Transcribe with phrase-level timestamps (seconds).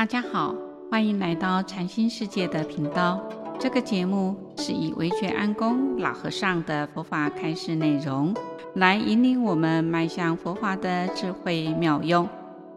[0.00, 0.54] 大家好，
[0.90, 3.22] 欢迎来到禅心世界的频道。
[3.60, 8.34] 这个节目是以维觉安公老和尚的佛法开示内容，
[8.76, 12.26] 来引领我们迈向佛法的智慧妙用，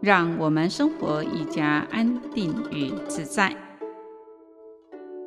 [0.02, 3.56] 让我们生活愈加安定与自在。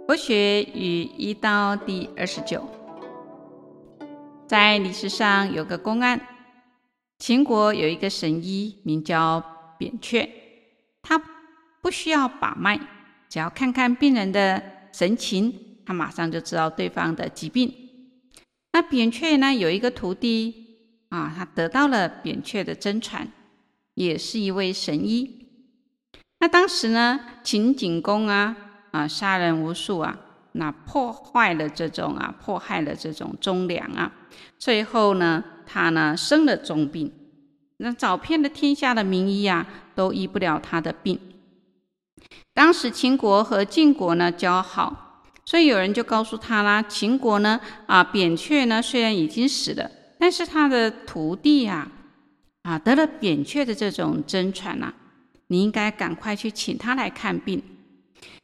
[0.06, 2.62] 佛学与医道第二十九，
[4.46, 6.22] 在历史上有个公案，
[7.18, 9.44] 秦国有一个神医，名叫
[9.80, 10.30] 扁鹊，
[11.02, 11.20] 他。
[11.88, 12.78] 不需要把脉，
[13.30, 14.62] 只要看看病人的
[14.92, 15.54] 神情，
[15.86, 17.74] 他马上就知道对方的疾病。
[18.74, 20.54] 那扁鹊呢，有一个徒弟
[21.08, 23.26] 啊，他得到了扁鹊的真传，
[23.94, 25.48] 也是一位神医。
[26.42, 28.58] 那当时呢，秦景公啊
[28.92, 30.20] 啊杀人无数啊，
[30.52, 34.12] 那破坏了这种啊，迫害了这种忠良啊，
[34.60, 37.10] 最后呢，他呢生了重病，
[37.78, 41.18] 那找遍了天下的名医啊，都医不了他的病。
[42.54, 51.92] 当时秦国和晋国呢交好，所以有人就告诉他啦：秦国呢啊扁鹊呢虽然已经死了，但是他的徒弟呀
[52.64, 54.94] 啊，啊得了扁鹊的这种真传呐，
[55.48, 57.62] 你应该赶快去请他来看病。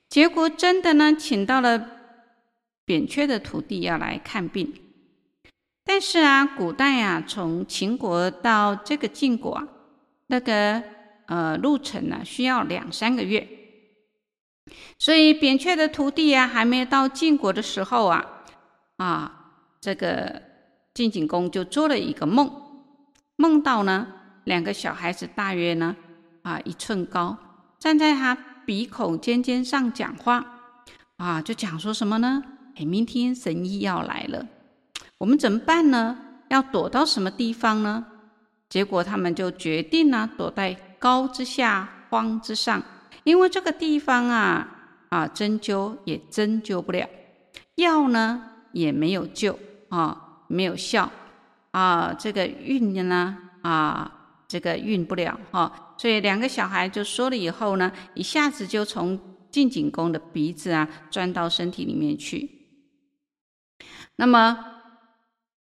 [0.09, 1.89] 结果真的呢请到了
[2.85, 4.71] 扁鹊的徒弟要来看病，
[5.83, 9.67] 但是啊古代啊从秦国到这个晋国啊
[10.27, 10.83] 那个
[11.25, 13.61] 呃路程呢需要两三个月。
[14.97, 18.25] 所以扁鹊的徒弟啊，还没到晋国的时候啊，
[18.97, 20.41] 啊，这个
[20.93, 22.49] 晋景公就做了一个梦，
[23.35, 24.07] 梦到呢
[24.45, 25.95] 两个小孩子大约呢
[26.43, 27.37] 啊一寸高，
[27.79, 30.45] 站在他鼻孔尖尖上讲话，
[31.17, 32.41] 啊，就讲说什么呢？
[32.75, 34.47] 哎，明天神医要来了，
[35.17, 36.17] 我们怎么办呢？
[36.49, 38.05] 要躲到什么地方呢？
[38.69, 42.81] 结果他们就决定呢，躲在高之下，荒之上。
[43.23, 44.67] 因为这个地方啊
[45.09, 47.07] 啊针灸也针灸不了，
[47.75, 49.57] 药呢也没有救
[49.89, 51.11] 啊，没有效
[51.71, 54.11] 啊，这个运呢啊
[54.47, 59.19] 这个运不了哈、所以两个小孩就说了以后呢，一下子就从
[59.49, 62.49] 晋景公的鼻子啊钻到身体里面去。
[64.17, 64.65] 那么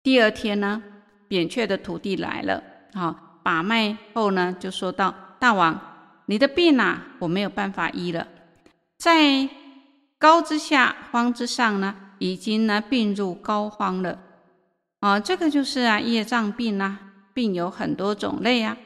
[0.02, 0.82] 第二天呢，
[1.26, 5.80] 扁鹊的徒弟来了，啊，把脉后呢就说道：“大王。”
[6.26, 8.26] 你的病啊，我没有办法医了，
[8.98, 9.48] 在
[10.18, 14.18] 高之下，荒之上呢，已经呢病入膏肓了。
[15.00, 16.98] 啊，这个就是啊业障病啊，
[17.32, 18.76] 病有很多种类啊，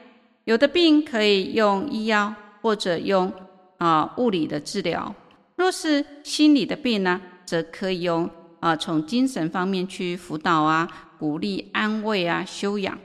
[0.43, 3.31] 有的病可以用医药或者用
[3.77, 5.15] 啊物理的治疗，
[5.55, 8.29] 若是心理的病呢，则可以用
[8.59, 10.87] 啊从精神方面去辅导啊、
[11.17, 12.99] 鼓励、安慰啊、修养。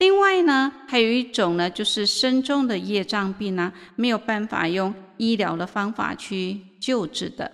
[0.00, 7.52] 另外呢，还有一种呢，就是深重的业障病呢，没有办法用医疗的方法去救治的，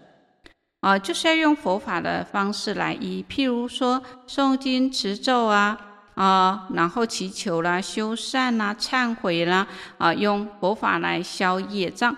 [0.79, 5.77] 啊，就是要用佛法的方式来医，譬如说诵经持咒啊，
[6.15, 9.67] 啊，然后祈求啦、修善啦、忏悔啦，
[9.99, 12.17] 啊，用佛法来消业障。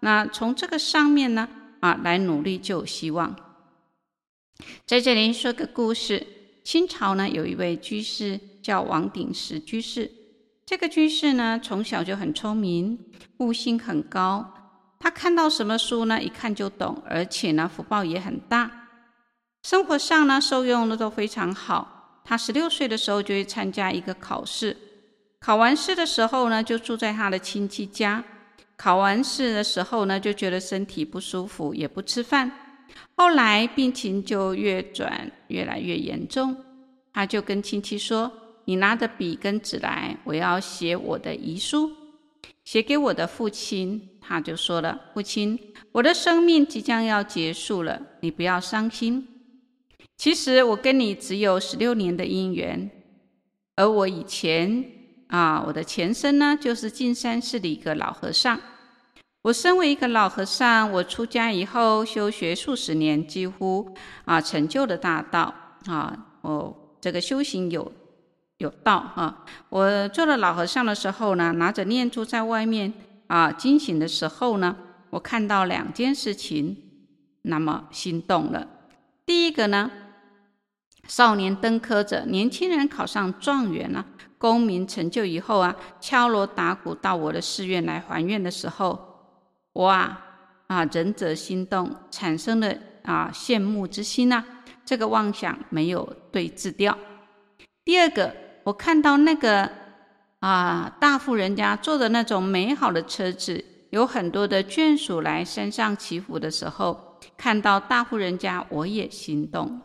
[0.00, 1.48] 那从这个上面呢，
[1.80, 3.34] 啊，来努力就有希望。
[4.84, 6.26] 在这里说个故事，
[6.62, 8.40] 清朝呢有一位居士。
[8.62, 10.10] 叫王鼎石居士，
[10.66, 12.98] 这个居士呢，从小就很聪明，
[13.38, 14.52] 悟性很高。
[14.98, 18.70] 他看到什么书呢，一看就懂，而且呢，福报也很大。
[19.62, 22.20] 生活上呢，受用的都非常好。
[22.22, 24.76] 他十六岁的时候就去参加一个考试，
[25.40, 28.22] 考完试的时候呢，就住在他的亲戚家。
[28.76, 32.69] 考完试的时候呢，就觉得身体不舒服，也不吃饭。
[33.16, 36.56] 后来病情就越转越来越严重，
[37.12, 38.30] 他就跟亲戚说。
[38.66, 41.90] 你拿着笔跟纸来，我要写我的遗书，
[42.62, 44.08] 写给我的父亲。
[44.20, 45.58] 他就说了：“父亲，
[45.90, 49.26] 我的生命即将要结束了，你不要伤心。
[50.16, 52.88] 其实我跟你只有十六年的姻缘，
[53.74, 54.84] 而我以前
[55.26, 58.60] 啊，我的前身呢，就是进山寺的一个老和尚。
[59.42, 63.94] 我身为一个老和尚，我出家以后修学数十年，几乎
[64.24, 65.54] 啊成就了大道
[65.86, 67.92] 啊，我这个修行有。”
[68.60, 69.42] 有道啊！
[69.70, 72.92] 我做了老和尚的时候呢，拿着念珠在外面
[73.26, 74.76] 啊经行的时候呢，
[75.08, 76.76] 我看到两件事情，
[77.40, 78.68] 那么心动了。
[79.24, 79.90] 第一个呢，
[81.08, 84.04] 少年登科者，年轻人考上状元了，
[84.36, 89.09] 功名成就以后啊，敲锣打鼓到我的寺院来还愿的时候，
[89.72, 90.20] 我啊
[90.66, 94.44] 啊仁者心动，产生了啊羡慕之心呐、
[94.84, 96.96] 这个妄想没有对治掉。
[97.84, 98.34] 第二个。
[98.62, 99.68] 我看到那个
[100.40, 109.80] 啊大富人家坐的那种美好的车子，有很多的眷属来山上祈福的时候，看到大户人家，我也心动。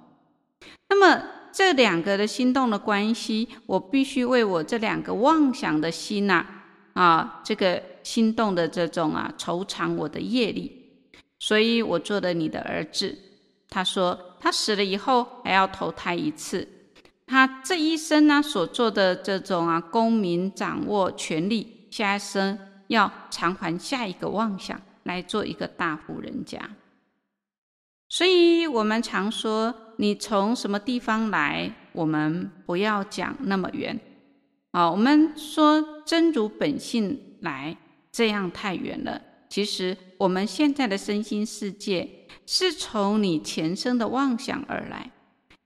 [0.90, 1.24] 那么
[1.54, 6.46] 这两个的心动的关系，我必须为我这两个妄想的心呐，
[6.94, 10.72] 啊，这个心动的这种啊，惆怅我的业力，
[11.40, 13.18] 所以我做了你的儿子。
[13.68, 16.68] 他说他死了以后还要投胎一次。
[17.26, 22.60] 他这一生呢，所做的这种啊，功名掌握权力，下一生
[22.90, 26.60] 要偿还下一个妄想，来做一个大户人家。
[28.08, 34.00] 所以，我们常说，你从什么地方来，我们不要讲那么远。
[34.70, 37.76] 啊，我们说真如本性来，
[38.16, 39.22] 这样太远了。
[39.50, 42.08] 其实，我们现在的身心世界，
[42.46, 45.12] 是从你前生的妄想而来。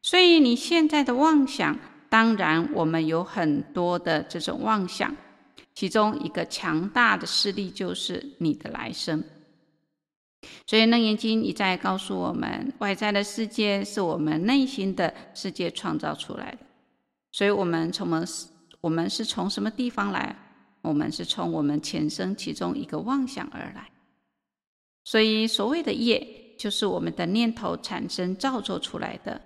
[0.02, 1.78] 所以你现在的妄想，
[2.10, 5.16] 当然我们有很多的这种妄想，
[5.76, 9.24] 其中一个强大的势力就是你的来生。
[10.66, 16.58] 所以《楞严经》一再告诉我们，外在的世界是我们内心的世界创造出来的。
[17.32, 18.26] 所以我们从？
[18.82, 20.34] 我们是从什么地方来？
[20.82, 23.90] 我们是从我们前生其中一个妄想而来。
[25.04, 29.42] 所以所谓的业，就是我们的念头产生造作出来的。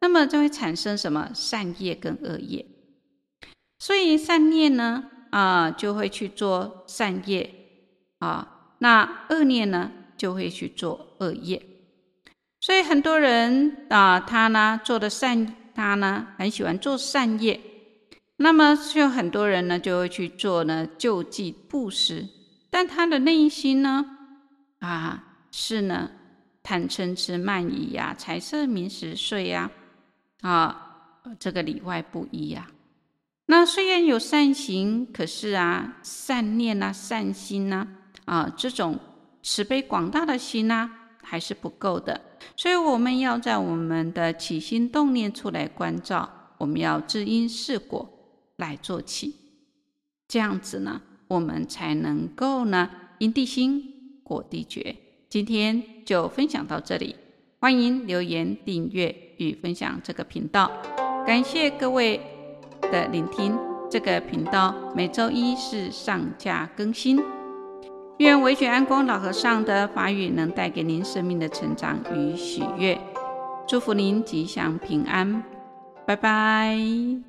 [0.00, 2.64] 那么就会产生什么善业跟恶业，
[3.80, 7.52] 所以善念呢，啊，就会去做善业
[8.20, 11.60] 啊，那恶念呢，就会去做恶业。
[12.60, 17.60] 所以很多人啊，他呢做的善，他呢很喜欢做善业，
[18.38, 22.26] 那么就很多人呢就会去做呢救济布施，
[22.70, 24.04] 但他的内心呢，
[24.80, 26.10] 啊是呢
[26.62, 29.70] 贪嗔痴慢疑呀、财色名食睡呀。
[30.40, 32.68] 啊，这个里外不一呀、
[33.46, 37.88] 那虽然有善行，可是啊，善念啊，善心呐，
[38.24, 39.00] 啊，这种
[39.42, 40.88] 慈悲广大的心呐、
[41.24, 42.20] 还是不够的。
[42.54, 48.08] 所以我们要在我们的起心动念处来关照，我们要知因识果
[48.58, 49.34] 来做起，
[50.28, 54.94] 这样子呢，我们才能够呢，因地心，果地觉。
[55.28, 57.16] 今天就分享到这里。
[57.60, 60.70] 欢迎留言、订阅与分享这个频道，
[61.26, 62.20] 感谢各位
[62.82, 63.58] 的聆听。
[63.90, 67.18] 这个频道每周一是上架更新。
[68.18, 72.98] 愿惟觉安公老和尚的法语能带给您生命的成长与喜悦，
[73.66, 75.42] 祝福您吉祥平安，
[76.06, 77.27] 拜拜。